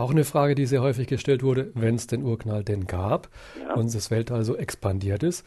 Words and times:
Auch 0.00 0.12
eine 0.12 0.24
Frage, 0.24 0.54
die 0.54 0.64
sehr 0.64 0.80
häufig 0.80 1.08
gestellt 1.08 1.42
wurde, 1.42 1.72
wenn 1.74 1.94
es 1.94 2.06
den 2.06 2.24
Urknall 2.24 2.64
denn 2.64 2.86
gab 2.86 3.28
ja. 3.62 3.74
und 3.74 3.94
das 3.94 4.10
Weltall 4.10 4.44
so 4.44 4.56
expandiert 4.56 5.22
ist, 5.22 5.46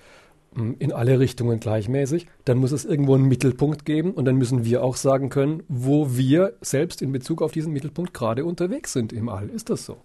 hm, 0.53 0.75
in 0.77 0.93
alle 0.93 1.19
Richtungen 1.19 1.59
gleichmäßig, 1.59 2.27
dann 2.45 2.59
muss 2.59 2.71
es 2.71 2.85
irgendwo 2.85 3.15
einen 3.15 3.27
Mittelpunkt 3.27 3.83
geben 3.83 4.11
und 4.11 4.25
dann 4.25 4.35
müssen 4.35 4.63
wir 4.63 4.83
auch 4.83 4.95
sagen 4.95 5.29
können, 5.29 5.63
wo 5.69 6.15
wir 6.15 6.53
selbst 6.61 7.01
in 7.01 7.11
Bezug 7.11 7.41
auf 7.41 7.51
diesen 7.51 7.73
Mittelpunkt 7.73 8.13
gerade 8.13 8.45
unterwegs 8.45 8.93
sind 8.93 9.11
im 9.11 9.27
All. 9.27 9.49
Ist 9.49 9.71
das 9.71 9.87
so? 9.87 9.97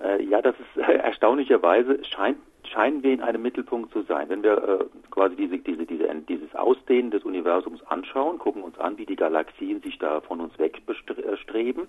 Äh, 0.00 0.22
ja, 0.22 0.40
das 0.42 0.54
ist 0.60 0.80
äh, 0.80 0.92
erstaunlicherweise 0.98 1.98
scheint 2.04 2.38
scheinen 2.68 3.02
wir 3.02 3.12
in 3.12 3.22
einem 3.22 3.42
Mittelpunkt 3.42 3.92
zu 3.92 4.02
sein. 4.02 4.28
Wenn 4.28 4.42
wir 4.42 4.56
äh, 4.56 4.84
quasi 5.10 5.36
diese, 5.36 5.58
diese, 5.58 5.86
diese, 5.86 6.08
dieses 6.28 6.54
Ausdehnen 6.54 7.10
des 7.10 7.24
Universums 7.24 7.82
anschauen, 7.86 8.38
gucken 8.38 8.62
uns 8.62 8.78
an, 8.78 8.98
wie 8.98 9.06
die 9.06 9.16
Galaxien 9.16 9.80
sich 9.80 9.98
da 9.98 10.20
von 10.20 10.40
uns 10.40 10.52
wegstreben, 10.58 11.88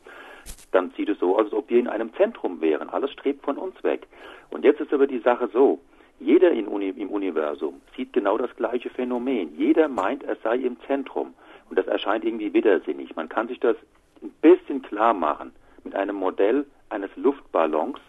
dann 0.72 0.92
sieht 0.96 1.10
es 1.10 1.20
so 1.20 1.36
aus, 1.36 1.46
als 1.46 1.54
ob 1.54 1.70
wir 1.70 1.80
in 1.80 1.88
einem 1.88 2.14
Zentrum 2.14 2.62
wären. 2.62 2.90
Alles 2.90 3.12
strebt 3.12 3.44
von 3.44 3.58
uns 3.58 3.84
weg. 3.84 4.07
Und 4.50 4.64
jetzt 4.64 4.82
ist 4.82 4.93
aber 4.93 5.07
die 5.07 5.20
Sache 5.20 5.50
so, 5.52 5.80
jeder 6.20 6.52
Uni, 6.52 6.89
im 6.89 7.10
Universum 7.10 7.82
sieht 7.96 8.14
genau 8.14 8.38
das 8.38 8.54
gleiche 8.56 8.90
Phänomen. 8.90 9.56
Jeder 9.57 9.88
meint, 9.88 10.24
er 10.24 10.36
sei 10.43 10.57
im 10.57 10.78
Zentrum. 10.86 11.34
Und 11.70 11.79
das 11.79 11.88
erscheint 11.88 12.26
irgendwie 12.26 12.54
widersinnig. 12.54 13.16
Man 13.16 13.29
kann 13.29 13.48
sich 13.48 13.60
das 13.60 13.78
ein 14.21 14.32
bisschen 14.42 14.82
klar 14.82 15.14
machen 15.14 15.54
mit 15.84 15.96
einem 15.96 16.18
Modell 16.18 16.66
eines 16.90 17.10
Luftballons, 17.15 18.00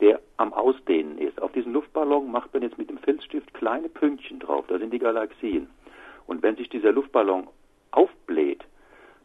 der 0.00 0.20
am 0.36 0.52
Ausdehnen 0.52 1.18
ist. 1.18 1.40
Auf 1.40 1.52
diesen 1.52 1.72
Luftballon 1.72 2.30
macht 2.30 2.52
man 2.52 2.62
jetzt 2.62 2.78
mit 2.78 2.90
dem 2.90 2.98
Filzstift 2.98 3.54
kleine 3.54 3.88
Pünktchen 3.88 4.38
drauf. 4.40 4.64
Da 4.68 4.78
sind 4.78 4.92
die 4.92 4.98
Galaxien. 4.98 5.68
Und 6.26 6.42
wenn 6.42 6.56
sich 6.56 6.68
dieser 6.68 6.92
Luftballon 6.92 7.48
aufbläht, 7.92 8.47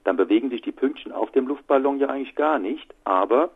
dann 0.04 0.18
bewegen 0.18 0.50
sich 0.50 0.62
die 0.62 0.72
Pünktchen 0.72 1.12
auf 1.12 1.32
dem 1.32 1.48
Luftballon 1.48 2.00
ja 2.00 2.08
eigentlich 2.08 2.36
gar 2.36 2.60
nicht, 2.60 2.94
aber 3.04 3.52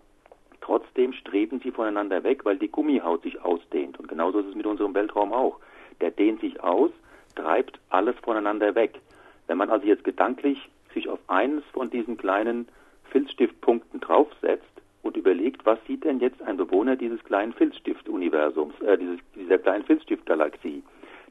Trotzdem 0.68 1.14
streben 1.14 1.62
sie 1.64 1.72
voneinander 1.72 2.26
weg, 2.26 2.44
weil 2.44 2.58
die 2.58 2.68
Gummihaut 2.68 3.24
sich 3.24 3.42
ausdehnt. 3.42 3.98
Und 4.00 4.10
genauso 4.10 4.40
ist 4.40 4.48
es 4.48 4.56
mit 4.56 4.66
unserem 4.66 4.94
Weltraum 4.94 5.32
auch. 5.32 5.60
Der 6.02 6.12
dehnt 6.12 6.42
sich 6.42 6.62
aus, 6.62 6.92
treibt 7.36 7.80
alles 7.90 8.18
voneinander 8.22 8.76
weg. 8.76 9.00
Wenn 9.48 9.58
man 9.58 9.70
also 9.70 9.88
jetzt 9.88 10.04
gedanklich 10.04 10.70
sich 10.94 11.08
auf 11.08 11.20
eines 11.28 11.64
von 11.72 11.90
diesen 11.90 12.18
kleinen 12.18 12.68
Filzstiftpunkten 13.12 14.02
draufsetzt 14.02 14.66
und 15.04 15.16
überlegt, 15.16 15.66
was 15.66 15.80
sieht 15.88 16.04
denn 16.04 16.20
jetzt 16.20 16.42
ein 16.42 16.58
Bewohner 16.58 16.98
dieses 16.98 17.24
kleinen 17.24 17.54
Filzstiftuniversums, 17.54 18.78
äh, 18.82 18.98
dieses, 18.98 19.20
dieser 19.36 19.60
kleinen 19.60 19.86
Filzstiftgalaxie, 19.86 20.84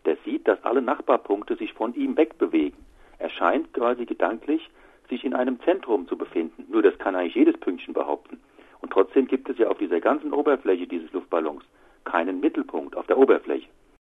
der 0.07 0.17
sieht, 0.25 0.49
dass 0.49 0.65
alle 0.65 0.81
Nachbarpunkte 0.81 1.57
sich 1.57 1.75
von 1.75 1.93
ihm 1.95 2.17
wegbewegen. 2.17 2.79
Er 3.19 3.29
scheint 3.29 3.75
quasi 3.75 4.07
gedanklich 4.07 4.71
sich 5.09 5.25
in 5.25 5.35
einem 5.35 5.61
Zentrum 5.61 6.07
zu 6.09 6.17
befinden. 6.17 6.67
Nur 6.69 6.83
das 6.83 6.99
kann 6.99 7.15
eigentlich 7.15 7.35
jedes 7.35 7.57
Pünktchen 7.59 7.95
behaupten. 7.95 8.41
Und 8.81 8.93
trotzdem 8.93 9.27
gibt 9.27 9.49
es 9.49 9.59
ja 9.59 9.69
auf 9.69 9.79
dieser 9.79 10.01
ganzen 10.01 10.33
Oberfläche 10.33 10.87
dieses 10.87 11.13
Luftballons 11.13 11.65
keinen 12.05 12.41
Mittelpunkt 12.41 12.97
auf 12.97 13.07
der 13.07 13.19
Oberfläche. 13.19 13.66